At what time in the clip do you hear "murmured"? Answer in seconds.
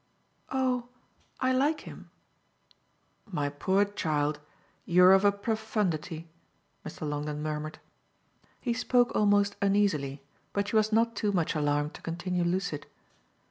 7.43-7.77